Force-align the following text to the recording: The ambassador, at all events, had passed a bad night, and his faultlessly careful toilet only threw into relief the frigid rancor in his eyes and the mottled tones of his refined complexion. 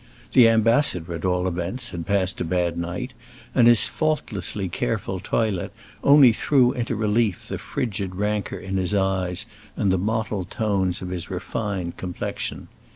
The 0.33 0.49
ambassador, 0.49 1.13
at 1.13 1.25
all 1.25 1.47
events, 1.47 1.91
had 1.91 2.07
passed 2.07 2.41
a 2.41 2.43
bad 2.43 2.75
night, 2.75 3.13
and 3.53 3.67
his 3.67 3.87
faultlessly 3.87 4.67
careful 4.67 5.19
toilet 5.19 5.71
only 6.03 6.33
threw 6.33 6.71
into 6.71 6.95
relief 6.95 7.47
the 7.47 7.59
frigid 7.59 8.15
rancor 8.15 8.57
in 8.57 8.77
his 8.77 8.95
eyes 8.95 9.45
and 9.77 9.91
the 9.91 9.99
mottled 9.99 10.49
tones 10.49 11.03
of 11.03 11.09
his 11.09 11.29
refined 11.29 11.97
complexion. 11.97 12.67